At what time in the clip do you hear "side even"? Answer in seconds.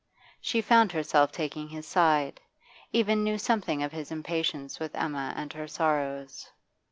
1.87-3.23